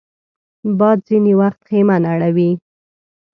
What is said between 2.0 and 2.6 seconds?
نړوي